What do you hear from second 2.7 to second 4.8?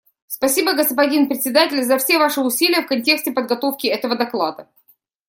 в контексте подготовки этого доклада.